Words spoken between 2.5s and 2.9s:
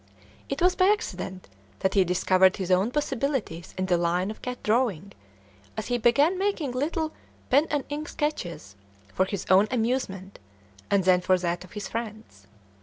his own